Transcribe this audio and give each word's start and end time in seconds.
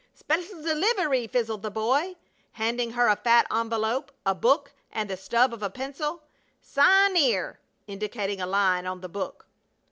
"Sp'c'l 0.15 0.63
d'liv'ry!" 0.63 1.27
fizzed 1.27 1.61
the 1.61 1.69
boy, 1.69 2.15
handing 2.53 2.93
her 2.93 3.07
a 3.07 3.15
fat 3.15 3.45
envelope, 3.51 4.11
a 4.25 4.33
book, 4.33 4.73
and 4.91 5.07
the 5.07 5.15
stub 5.15 5.53
of 5.53 5.61
a 5.61 5.69
pencil. 5.69 6.23
"Si'n'eer!" 6.59 7.59
indicating 7.85 8.41
a 8.41 8.47
line 8.47 8.87
on 8.87 9.01
the 9.01 9.09
book. 9.09 9.45